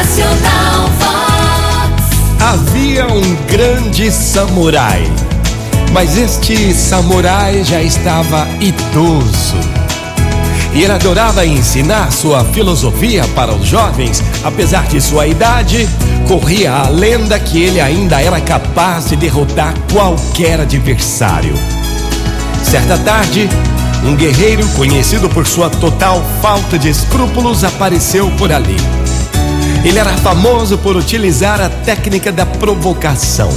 Motivacional 0.00 0.88
Vox. 0.98 2.42
Havia 2.42 3.06
um 3.06 3.34
grande 3.46 4.10
samurai, 4.10 5.02
mas 5.92 6.16
este 6.16 6.72
samurai 6.72 7.62
já 7.62 7.82
estava 7.82 8.48
idoso. 8.60 9.56
E 10.72 10.82
ele 10.82 10.92
adorava 10.92 11.44
ensinar 11.44 12.10
sua 12.12 12.44
filosofia 12.44 13.26
para 13.34 13.52
os 13.52 13.66
jovens, 13.66 14.22
apesar 14.42 14.86
de 14.86 15.02
sua 15.02 15.26
idade, 15.26 15.86
corria 16.26 16.72
a 16.72 16.88
lenda 16.88 17.38
que 17.38 17.62
ele 17.62 17.80
ainda 17.80 18.22
era 18.22 18.40
capaz 18.40 19.10
de 19.10 19.16
derrotar 19.16 19.74
qualquer 19.92 20.60
adversário. 20.60 21.54
Certa 22.62 22.96
tarde, 22.96 23.48
um 24.04 24.16
guerreiro 24.16 24.66
conhecido 24.68 25.28
por 25.28 25.46
sua 25.46 25.68
total 25.68 26.22
falta 26.40 26.78
de 26.78 26.88
escrúpulos 26.88 27.64
apareceu 27.64 28.30
por 28.38 28.50
ali. 28.50 28.76
Ele 29.82 29.98
era 29.98 30.14
famoso 30.18 30.76
por 30.76 30.94
utilizar 30.94 31.58
a 31.58 31.70
técnica 31.70 32.30
da 32.30 32.44
provocação. 32.44 33.50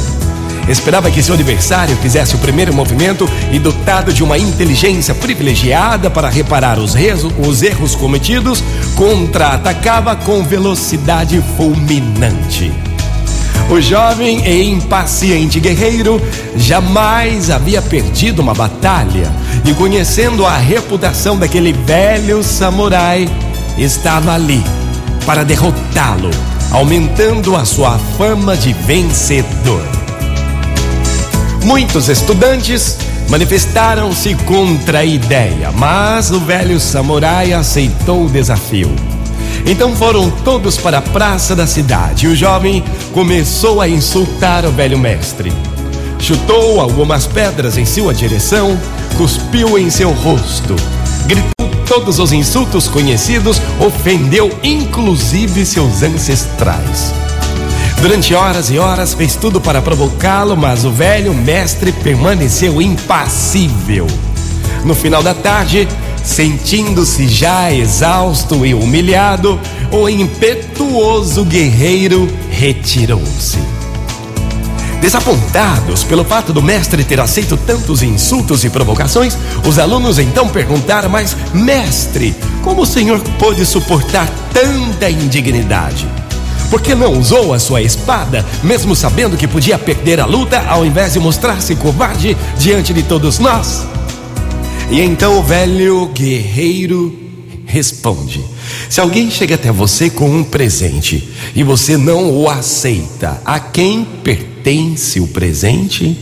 Esperava 0.70 1.12
que 1.12 1.22
seu 1.22 1.34
adversário 1.34 1.98
fizesse 1.98 2.36
o 2.36 2.40
primeiro 2.40 2.74
movimento 2.74 3.30
e, 3.52 3.60
dotado 3.60 4.14
de 4.14 4.24
uma 4.24 4.38
inteligência 4.38 5.14
privilegiada 5.14 6.10
para 6.10 6.30
reparar 6.30 6.80
os, 6.80 6.96
os 7.46 7.62
erros 7.62 7.94
cometidos, 7.96 8.64
contra-atacava 8.96 10.16
com 10.16 10.42
velocidade 10.44 11.44
fulminante. 11.58 12.72
O 13.70 13.82
jovem 13.82 14.48
e 14.48 14.64
impaciente 14.64 15.60
guerreiro 15.60 16.22
jamais 16.56 17.50
havia 17.50 17.82
perdido 17.82 18.42
uma 18.42 18.54
batalha 18.54 19.30
e, 19.66 19.74
conhecendo 19.74 20.46
a 20.46 20.56
reputação 20.56 21.38
daquele 21.38 21.74
velho 21.74 22.42
samurai, 22.42 23.28
estava 23.78 24.34
ali 24.34 24.64
para 25.26 25.44
derrotá-lo, 25.44 26.30
aumentando 26.72 27.56
a 27.56 27.66
sua 27.66 27.98
fama 28.18 28.56
de 28.56 28.74
vencedor. 28.74 29.84
Muitos 31.64 32.10
estudantes 32.10 32.98
manifestaram-se 33.30 34.36
contra 34.36 35.00
a 35.00 35.06
ideia, 35.06 35.72
mas 35.72 36.32
o 36.32 36.40
velho 36.40 36.80
samurai 36.80 37.54
aceitou 37.54 38.26
o 38.26 38.30
desafio. 38.30 38.94
Então 39.66 39.96
foram 39.96 40.30
todos 40.30 40.78
para 40.78 40.98
a 40.98 41.02
praça 41.02 41.56
da 41.56 41.66
cidade 41.66 42.26
e 42.26 42.30
o 42.30 42.36
jovem 42.36 42.84
começou 43.14 43.80
a 43.80 43.88
insultar 43.88 44.66
o 44.66 44.72
velho 44.72 44.98
mestre. 44.98 45.54
Chutou 46.20 46.82
algumas 46.82 47.26
pedras 47.26 47.78
em 47.78 47.86
sua 47.86 48.14
direção, 48.14 48.78
cuspiu 49.18 49.78
em 49.78 49.90
seu 49.90 50.12
rosto, 50.12 50.76
gritou 51.28 51.73
todos 51.94 52.18
os 52.18 52.32
insultos 52.32 52.88
conhecidos, 52.88 53.62
ofendeu 53.80 54.52
inclusive 54.64 55.64
seus 55.64 56.02
ancestrais. 56.02 57.14
Durante 58.02 58.34
horas 58.34 58.72
e 58.72 58.80
horas 58.80 59.14
fez 59.14 59.36
tudo 59.36 59.62
para 59.62 59.80
provocá-lo, 59.80 60.58
mas 60.58 60.86
o 60.86 60.90
velho 60.90 61.36
mestre 61.36 61.92
permaneceu 61.92 62.82
impassível. 62.82 64.08
No 64.84 64.96
final 64.96 65.22
da 65.22 65.36
tarde, 65.36 65.88
sentindo-se 66.24 67.28
já 67.28 67.72
exausto 67.72 68.66
e 68.66 68.74
humilhado, 68.74 69.60
o 69.92 70.10
impetuoso 70.10 71.46
guerreiro 71.46 72.28
retirou-se. 72.50 73.83
Desapontados 75.04 76.06
pelo 76.06 76.24
fato 76.24 76.54
do 76.54 76.62
mestre 76.62 77.04
ter 77.04 77.20
aceito 77.20 77.58
tantos 77.58 78.02
insultos 78.02 78.64
e 78.64 78.70
provocações, 78.70 79.38
os 79.68 79.78
alunos 79.78 80.18
então 80.18 80.48
perguntaram: 80.48 81.10
Mas, 81.10 81.36
mestre, 81.54 82.34
como 82.64 82.84
o 82.84 82.86
senhor 82.86 83.20
pôde 83.38 83.66
suportar 83.66 84.30
tanta 84.54 85.10
indignidade? 85.10 86.08
Por 86.70 86.82
que 86.82 86.96
não 86.96 87.20
usou 87.20 87.54
a 87.54 87.60
sua 87.60 87.82
espada, 87.82 88.46
mesmo 88.64 88.96
sabendo 88.96 89.36
que 89.36 89.46
podia 89.46 89.78
perder 89.78 90.22
a 90.22 90.26
luta, 90.26 90.64
ao 90.70 90.86
invés 90.86 91.12
de 91.12 91.20
mostrar-se 91.20 91.76
covarde 91.76 92.38
diante 92.58 92.94
de 92.94 93.04
todos 93.04 93.40
nós? 93.40 93.86
E 94.90 95.02
então 95.02 95.38
o 95.38 95.44
velho 95.44 96.06
guerreiro 96.14 97.14
responde: 97.66 98.42
Se 98.94 99.02
alguém 99.02 99.32
chega 99.32 99.56
até 99.56 99.72
você 99.72 100.08
com 100.08 100.30
um 100.30 100.44
presente 100.44 101.28
e 101.56 101.64
você 101.64 101.98
não 101.98 102.30
o 102.30 102.48
aceita, 102.48 103.42
a 103.44 103.60
quem 103.60 104.06
pertence 104.24 105.20
o 105.20 105.26
presente? 105.30 106.16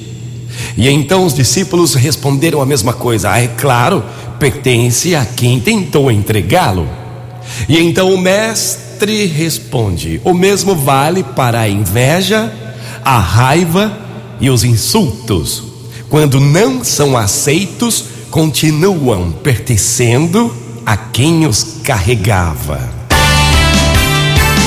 E 0.77 0.87
então 0.87 1.25
os 1.25 1.33
discípulos 1.33 1.95
responderam 1.95 2.61
a 2.61 2.65
mesma 2.65 2.93
coisa: 2.93 3.29
ah, 3.29 3.43
é 3.43 3.49
claro, 3.49 4.01
pertence 4.39 5.13
a 5.13 5.25
quem 5.25 5.59
tentou 5.59 6.09
entregá-lo. 6.09 6.87
E 7.67 7.77
então 7.77 8.13
o 8.13 8.17
mestre 8.17 9.25
responde: 9.25 10.21
o 10.23 10.33
mesmo 10.33 10.73
vale 10.73 11.23
para 11.23 11.59
a 11.59 11.67
inveja, 11.67 12.53
a 13.03 13.19
raiva 13.19 13.99
e 14.39 14.49
os 14.49 14.63
insultos. 14.63 15.61
Quando 16.09 16.39
não 16.39 16.85
são 16.85 17.17
aceitos, 17.17 18.05
continuam 18.29 19.29
pertencendo 19.29 20.70
a 20.91 20.97
quem 20.97 21.45
os 21.45 21.77
carregava. 21.85 22.77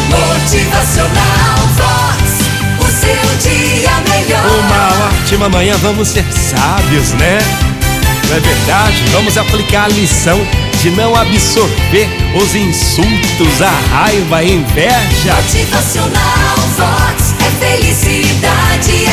Motivacional 0.08 1.58
Vox, 1.76 2.22
o 2.80 2.84
seu 2.90 3.50
dia 3.50 3.90
melhor. 4.08 4.46
Uma 4.58 5.08
ótima 5.08 5.50
manhã, 5.50 5.76
vamos 5.82 6.08
ser 6.08 6.24
sábios, 6.32 7.10
né? 7.12 7.40
Não 8.26 8.36
é 8.38 8.40
verdade? 8.40 9.04
Vamos 9.12 9.36
aplicar 9.36 9.84
a 9.84 9.88
lição 9.88 10.40
de 10.80 10.92
não 10.92 11.14
absorver 11.14 12.08
os 12.34 12.54
insultos, 12.54 13.60
a 13.60 13.70
raiva, 13.94 14.38
a 14.38 14.44
inveja. 14.44 15.34
Motivacional 15.34 16.56
Vox 16.78 17.34
é 17.38 17.50
felicidade, 17.66 19.03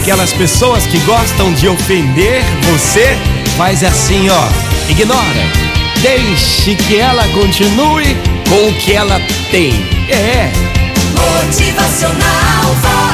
aquelas 0.00 0.32
pessoas 0.32 0.86
que 0.86 0.98
gostam 1.00 1.52
de 1.52 1.68
ofender 1.68 2.42
você? 2.72 3.18
Faz 3.58 3.84
assim, 3.84 4.28
ó, 4.30 4.48
ignora. 4.88 5.20
Deixe 6.00 6.74
que 6.74 6.96
ela 6.96 7.22
continue 7.28 8.16
com 8.48 8.68
o 8.68 8.74
que 8.74 8.94
ela 8.94 9.20
tem. 9.50 9.72
É. 10.08 10.50
Motivacional. 11.44 13.09